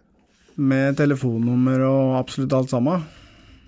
[0.61, 2.99] Med telefonnummer og absolutt alt sammen?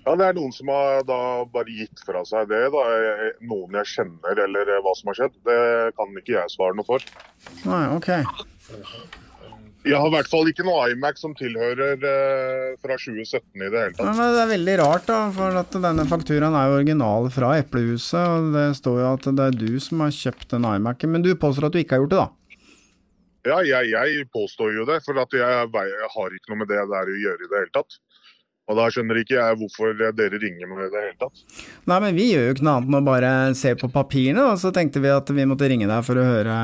[0.03, 2.65] Ja, Det er noen som har da bare gitt fra seg det.
[2.73, 2.83] da.
[3.47, 5.37] Noen jeg kjenner eller eh, hva som har skjedd.
[5.47, 5.59] Det
[5.99, 7.05] kan ikke jeg svare noe for.
[7.63, 8.09] Nei, ok.
[9.83, 13.81] Jeg har i hvert fall ikke noe iMac som tilhører eh, fra 2017 i det
[13.81, 14.05] hele tatt.
[14.07, 18.21] Men det er veldig rart, da, for at denne fakturaen er jo original fra Eplehuset,
[18.21, 21.33] og det står jo at det er du som har kjøpt den iMac-en, men du
[21.35, 22.29] påstår at du ikke har gjort det, da?
[23.43, 26.79] Ja, jeg, jeg påstår jo det, for at jeg, jeg har ikke noe med det
[26.79, 27.99] der å gjøre i det hele tatt.
[28.71, 31.41] Og da skjønner ikke jeg hvorfor dere ringer med det hele tatt.
[31.89, 34.61] Nei, men vi gjør jo ikke noe annet enn å bare se på papirene, og
[34.61, 36.55] så tenkte vi at vi måtte ringe deg for å høre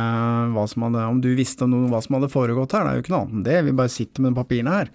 [0.72, 2.88] som hadde, om du visste noe, hva som hadde foregått her.
[2.88, 4.94] Det er jo ikke noe annet enn det, vi bare sitter med papirene her.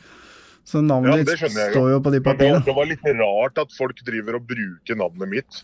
[0.64, 2.64] Så Ja, navnet ditt jeg står jo på de det, papirene.
[2.64, 5.60] det var litt rart at folk driver og bruker navnet mitt.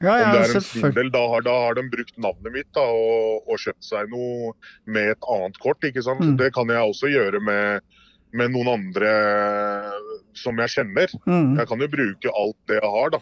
[0.00, 2.82] Ja, Om det er en svindel, da har, da har de brukt navnet mitt da,
[2.82, 4.54] og, og kjøpt seg noe
[4.90, 5.84] med et annet kort.
[5.86, 6.24] ikke sant?
[6.24, 6.38] Mm.
[6.40, 7.84] Det kan jeg også gjøre med,
[8.34, 9.12] med noen andre
[10.40, 11.12] som jeg kjenner.
[11.28, 11.58] Mm.
[11.60, 13.20] Jeg kan jo bruke alt det jeg har, da.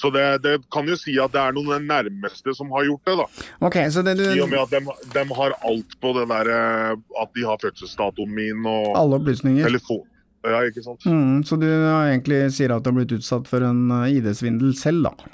[0.00, 2.86] Så det, det kan jo si at det er noen av de nærmeste som har
[2.88, 3.26] gjort det, da.
[3.68, 4.80] Okay, så det du I og med at de,
[5.12, 9.66] de har alt på det der eh, At de har fødselsdatoen min og Alle opplysninger.
[9.68, 10.06] telefon.
[10.42, 11.04] Ja, ikke sant.
[11.06, 15.10] Mm, så du egentlig sier at du har blitt utsatt for en eh, ID-svindel selv,
[15.10, 15.30] da?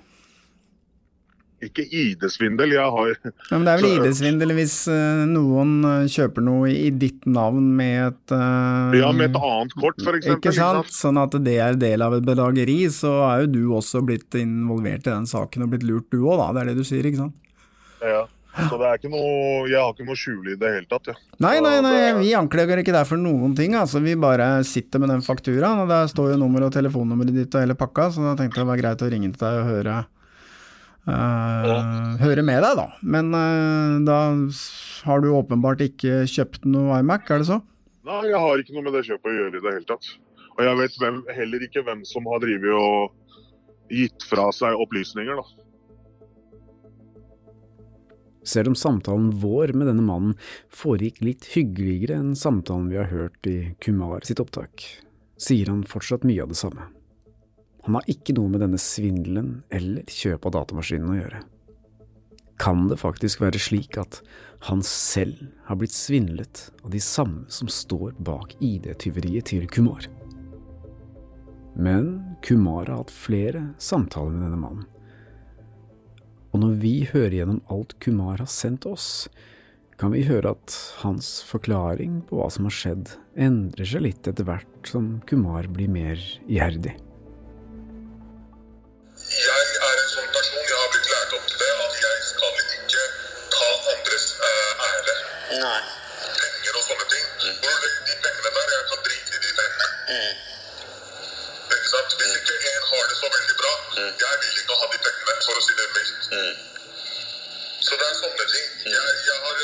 [1.64, 2.70] Ikke ID-svindel.
[2.76, 6.92] Jeg har Ja, men det er vel ID-svindel hvis uh, noen eh, kjøper noe i
[6.94, 10.36] ditt navn med et uh, Ja, med et annet kort, eksempel.
[10.36, 10.92] Ikke sant?
[10.94, 15.08] Sånn at det er del av et bedrageri, så er jo du også blitt involvert
[15.08, 16.50] i den saken og blitt lurt du òg, da.
[16.54, 17.34] Det er det du sier, ikke sant?
[18.06, 18.26] Ja.
[18.58, 21.10] Så det er ikke noe Jeg har ikke noe å skjule i det hele tatt,
[21.10, 21.16] ja.
[21.42, 23.74] Nei, nei, nei, vi anklager ikke deg for noen ting.
[23.78, 27.58] Altså, vi bare sitter med den fakturaen, og der står jo nummer og telefonnummeret ditt
[27.58, 29.68] og hele pakka, så da tenkte jeg det var greit å ringe til deg og
[29.72, 29.98] høre
[31.14, 32.86] eh, hører med deg, da.
[33.16, 34.18] Men uh, da
[35.08, 37.60] har du åpenbart ikke kjøpt noe iMac, er det så?
[38.08, 40.10] Nei, jeg har ikke noe med det kjøpet å gjøre i det hele tatt.
[40.58, 45.38] Og jeg vet hvem, heller ikke hvem som har drevet og gitt fra seg opplysninger,
[45.38, 45.64] da.
[48.48, 50.36] Selv om samtalen vår med denne mannen
[50.72, 54.84] foregikk litt hyggeligere enn samtalen vi har hørt i Kumar sitt opptak,
[55.36, 56.88] sier han fortsatt mye av det samme.
[57.88, 61.38] Han har ikke noe med denne svindelen eller kjøpet av datamaskinen å gjøre.
[62.60, 64.18] Kan det faktisk være slik at
[64.66, 70.04] han selv har blitt svindlet av de samme som står bak ID-tyveriet til Kumar?
[71.80, 74.84] Men Kumar har hatt flere samtaler med denne mannen.
[76.52, 79.30] Og når vi hører gjennom alt Kumar har sendt oss,
[79.96, 84.44] kan vi høre at hans forklaring på hva som har skjedd, endrer seg litt etter
[84.44, 86.98] hvert som Kumar blir mer iherdig.
[101.98, 102.12] Sant?
[102.18, 103.72] Hvis ikke en har det så veldig bra,
[104.24, 106.22] jeg vil ikke ha de pengene, for å si det mildt.
[107.86, 108.68] Så det er sånne ting.
[108.94, 109.56] Jeg, jeg har,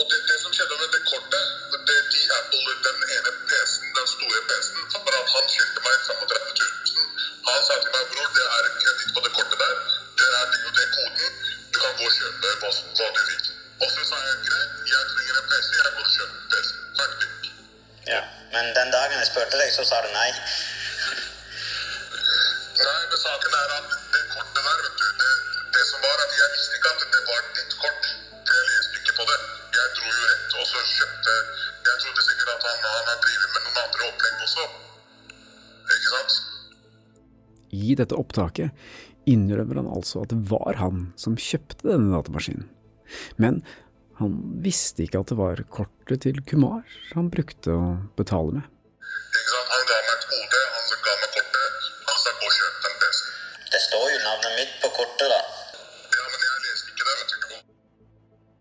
[0.00, 1.46] og det, det som skjedde med det kortet,
[1.88, 4.84] det, de Apple, den ene PC-en, den store PC-en,
[5.32, 7.26] han skyldte meg 35 000.
[7.48, 9.74] Han sa til meg, bror, det er en kreditt på det kortet der.
[10.20, 11.34] Det er det, det koden.
[11.72, 13.50] Du kan gå og kjøpe hva, hva du vil.
[13.80, 16.68] Og så sa jeg, greit, jeg trenger en PC, jeg går og kjøper PC.
[17.00, 17.28] Ferdig.
[18.12, 18.22] Ja.
[18.52, 20.30] Men den dagen jeg spurte deg, så sa du nei.
[22.76, 25.30] Nei, men saken er at det kortet der, vet du, det,
[25.76, 28.10] det som var at jeg visste ikke at det var ditt kort.
[28.36, 29.38] For jeg leste ikke på det.
[29.76, 31.36] Jeg dro jo rett, og så kjøpte
[31.86, 34.68] Jeg trodde sikkert at han, han har drevet med noen andre opplegg også.
[35.96, 36.38] Ikke sant?
[37.80, 38.86] I dette opptaket
[39.26, 42.68] innrømmer han altså at det var han som kjøpte denne datamaskinen.
[43.40, 43.62] Men
[44.20, 46.84] han visste ikke at det var kortet til Kumar
[47.14, 47.84] han brukte å
[48.20, 48.72] betale med.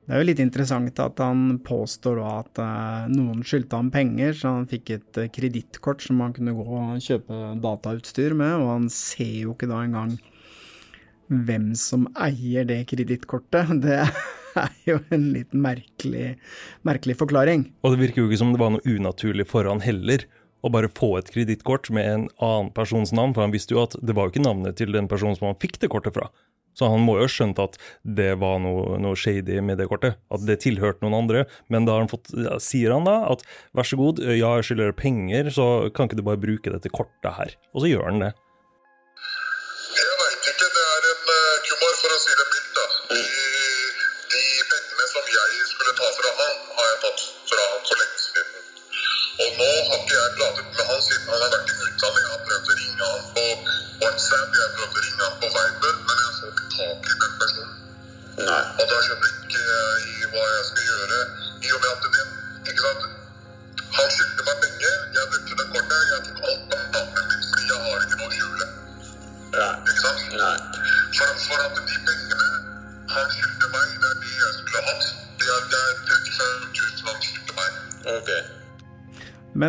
[0.06, 4.52] Det er jo litt interessant at han påstår at eh, noen skyldte ham penger, så
[4.60, 8.88] han fikk et uh, kredittkort som han kunne gå og kjøpe datautstyr med, og han
[8.94, 10.14] ser jo ikke da engang
[11.26, 13.74] hvem som eier det kredittkortet.
[14.56, 16.38] Det er jo en litt merkelig,
[16.88, 17.66] merkelig forklaring.
[17.84, 20.24] Og det virker jo ikke som det var noe unaturlig for han heller
[20.64, 23.98] å bare få et kredittkort med en annen persons navn, for han visste jo at
[24.00, 26.30] det var jo ikke navnet til den personen som han fikk det kortet fra.
[26.76, 30.20] Så han må jo ha skjønt at det var noe, noe shady med det kortet,
[30.30, 31.46] at det tilhørte noen andre.
[31.72, 34.70] Men da har han fått, ja, sier han da at vær så god, ja, jeg
[34.70, 37.56] skylder deg penger, så kan ikke du bare bruke dette kortet her?
[37.74, 38.36] Og så gjør han det.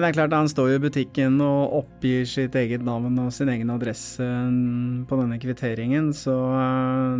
[0.06, 3.50] Det er klart, han står jo i butikken og oppgir sitt eget navn og sin
[3.50, 7.16] egen adresse på denne kvitteringen, så øh,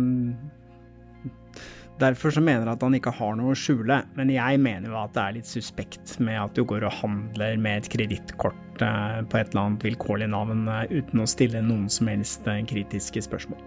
[1.97, 4.99] Derfor så mener jeg at han ikke har noe å skjule, men jeg mener jo
[4.99, 9.23] at det er litt suspekt med at du går og handler med et kredittkort øh,
[9.25, 13.59] på et eller annet vilkårlig navn øh, uten å stille noen som helst kritiske spørsmål.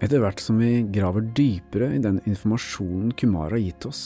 [0.00, 4.04] Etter hvert som vi graver dypere i den informasjonen Kumar har gitt oss,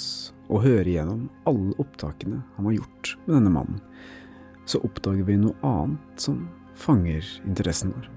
[0.49, 3.83] og hører gjennom alle opptakene han har gjort med denne mannen,
[4.65, 6.45] så oppdager vi noe annet som
[6.79, 8.11] fanger interessen vår.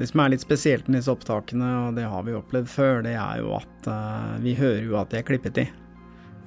[0.00, 3.16] Det som er litt spesielt med disse opptakene, og det har vi opplevd før, det
[3.20, 5.66] er jo at eh, vi hører jo at de er klippet i.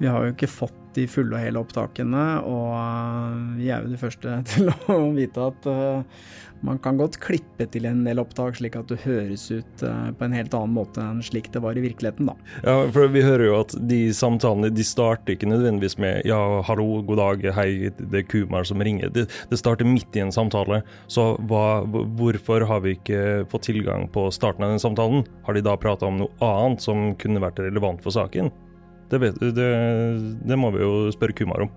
[0.00, 3.92] Vi har jo ikke fått de fulle og hele opptakene, og eh, vi er jo
[3.92, 6.24] de første til å vite at eh,
[6.64, 10.26] man kan godt klippe til en del opptak slik at det høres ut eh, på
[10.26, 12.36] en helt annen måte enn slik det var i virkeligheten, da.
[12.64, 17.02] Ja, for vi hører jo at de samtalene de starter ikke nødvendigvis med 'ja, hallo,
[17.04, 19.12] god dag, hei, det er Kumar som ringer'.
[19.12, 20.82] Det, det starter midt i en samtale.
[21.06, 25.26] Så hva, hvorfor har vi ikke fått tilgang på starten av den samtalen?
[25.44, 28.52] Har de da prata om noe annet som kunne vært relevant for saken?
[29.10, 29.70] Det, vet, det,
[30.48, 31.72] det må vi jo spørre Kumar om.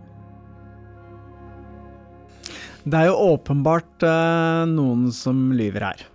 [2.88, 6.06] Det er jo åpenbart eh, noen som lyver her.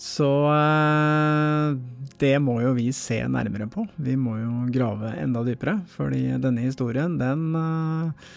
[0.00, 1.74] Så eh,
[2.18, 3.84] det må jo vi se nærmere på.
[4.00, 8.32] Vi må jo grave enda dypere, fordi denne historien, den eh,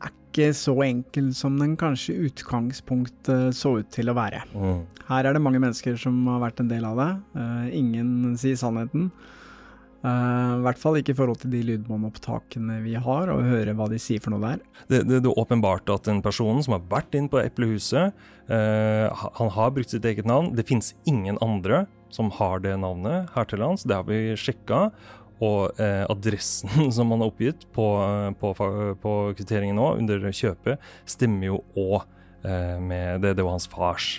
[0.00, 4.42] er ikke så enkel som den kanskje utgangspunktet så ut til å være.
[5.10, 7.10] Her er det mange mennesker som har vært en del av det.
[7.38, 9.10] Eh, ingen sier sannheten.
[10.04, 13.88] Eh, I hvert fall ikke i forhold til de lydbåndopptakene vi har, og høre hva
[13.88, 14.60] de sier for noe der.
[14.90, 18.12] Det, det, det er åpenbart at den personen som har vært inn på Eplehuset,
[18.50, 20.52] uh, han har brukt sitt eget navn.
[20.58, 23.86] Det finnes ingen andre som har det navnet her til lands.
[23.88, 24.86] Det har vi sjekka.
[25.42, 27.86] Og eh, adressen som han har oppgitt på,
[28.38, 28.52] på,
[29.02, 32.04] på kvitteringen nå, under kjøpet, stemmer jo òg
[32.44, 33.32] med det.
[33.34, 34.18] Det var hans fars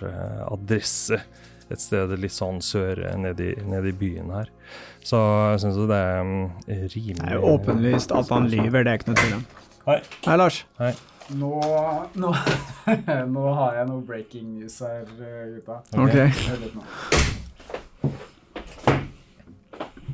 [0.49, 1.21] adresse.
[1.69, 4.51] et sted litt sånn sør nede i byen her.
[5.05, 5.19] Så
[5.51, 8.93] jeg syns jo det er mm, rimelig Det er jo åpenlyst at han lyver, det
[8.93, 9.43] er ikke noe tvil om.
[9.85, 9.99] Hei.
[10.25, 10.63] Hei, Lars.
[10.81, 10.93] Hei.
[11.37, 11.51] Nå,
[12.21, 12.33] nå,
[13.35, 15.81] nå har jeg noe breaking news her, gutta.
[15.93, 16.17] Ok.
[16.17, 17.43] Hør litt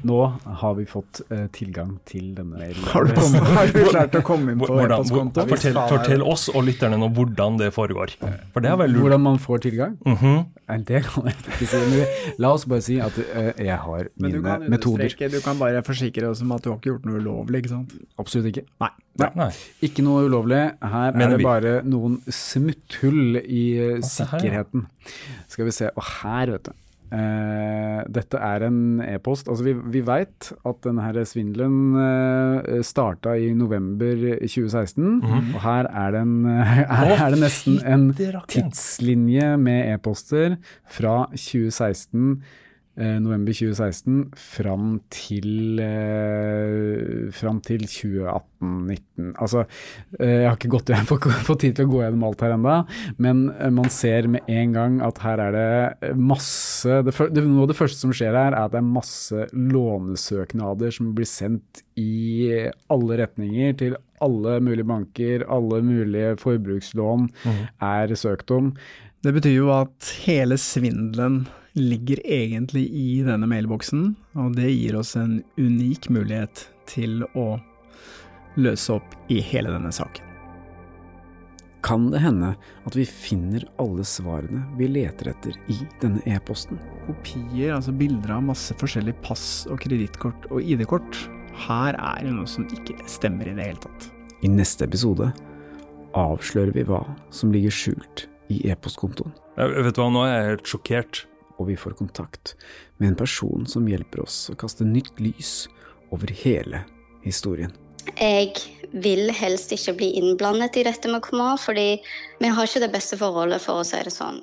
[0.08, 0.18] nå.
[0.62, 2.84] Har vi fått uh, tilgang til denne mailen.
[2.92, 5.50] Har du, kommet, har du klart å komme inn på e-postkontoen?
[5.52, 8.16] fortell, fortell oss og lytterne nå hvordan det foregår.
[8.54, 9.06] For det er veldig lurt.
[9.08, 9.98] Hvordan man får tilgang?
[10.08, 10.42] Mhm.
[10.72, 11.80] Nei, Det kan jeg ikke si.
[11.92, 15.16] Men la oss bare si at uh, jeg har Men du mine kan metoder.
[15.32, 17.96] du kan bare forsikre oss om at du har ikke gjort noe ulovlig, ikke sant?
[18.22, 18.66] Absolutt ikke.
[18.84, 18.92] Nei.
[19.36, 19.50] Nei.
[19.84, 20.62] Ikke noe ulovlig.
[20.82, 21.46] Her Mener er det vi.
[21.46, 23.98] bare noen smutthull i ja.
[24.08, 24.86] sikkerheten.
[25.52, 25.92] Skal vi se.
[25.98, 26.72] Og her, vet du.
[27.12, 29.50] Eh, dette er en e-post.
[29.52, 35.20] Altså, vi, vi veit at denne svindelen uh, starta i november 2016.
[35.20, 35.52] Mhm.
[35.58, 36.48] Og her er det, en,
[37.02, 40.56] her er det nesten en tidslinje med e-poster
[40.88, 42.58] fra 2016 eh,
[42.96, 49.30] november 2016 fram til eh, fram til 2018-19.
[49.40, 49.64] Altså,
[50.20, 50.92] eh, jeg har ikke gått,
[51.48, 52.76] fått tid til å gå gjennom alt her ennå,
[53.24, 57.64] men eh, man ser med en gang at her er det masse det, det, Noe
[57.66, 61.86] av det første som skjer her, er at det er masse lånesøknader som blir sendt
[62.00, 62.52] i
[62.92, 67.32] alle retninger til alle mulige banker, alle mulige forbrukslån
[67.82, 68.70] er søkt om.
[69.26, 75.16] Det betyr jo at hele svindelen ligger egentlig i denne mailboksen, og det gir oss
[75.20, 77.56] en unik mulighet til å
[78.60, 80.28] løse opp i hele denne saken.
[81.82, 82.52] Kan det hende
[82.86, 86.78] at vi finner alle svarene vi leter etter i denne e-posten?
[87.08, 91.24] Kopier, altså bilder av masse forskjellige pass og kredittkort og ID-kort.
[91.66, 94.12] Her er det noe som ikke stemmer i det hele tatt.
[94.46, 95.32] I neste episode
[96.18, 97.02] avslører vi hva
[97.34, 101.26] som ligger skjult i e-postkontoen, vet du hva, nå er jeg helt sjokkert.
[101.62, 102.56] Og vi får kontakt
[102.98, 105.70] med en person som hjelper oss å kaste nytt lys
[106.12, 106.84] over hele
[107.26, 107.74] historien.
[108.18, 108.56] Jeg
[108.92, 112.02] vil helst ikke bli innblandet i dette med Komar, fordi
[112.42, 114.42] vi har ikke det beste forholdet, for å si det sånn.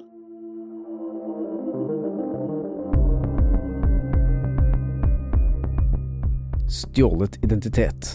[6.69, 8.15] Stjålet identitet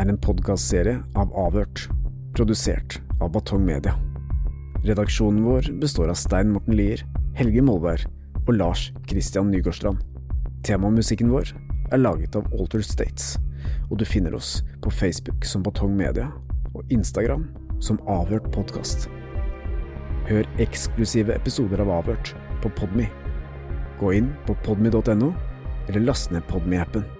[0.00, 1.86] er en podkastserie av Avhørt,
[2.36, 3.94] produsert av Batong Media.
[4.86, 7.04] Redaksjonen vår består av Stein Morten Lier,
[7.36, 8.08] Helge Molberg
[8.46, 10.00] og Lars Christian Nygårdstrand.
[10.64, 11.52] Temamusikken vår
[11.92, 13.36] er laget av Alter States,
[13.90, 16.28] og du finner oss på Facebook som Batong Media
[16.74, 17.48] og Instagram
[17.80, 19.08] som Avhørt podkast.
[20.28, 23.08] Hør eksklusive episoder av Avhørt på Podme.
[24.00, 25.32] Gå inn på podme.no,
[25.88, 27.19] eller last ned Podme-appen.